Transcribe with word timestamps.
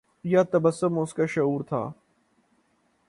یا 0.23 0.43
تبسم 0.43 0.99
اُسکا 0.99 1.25
شعور 1.25 1.61
تھا 1.69 1.81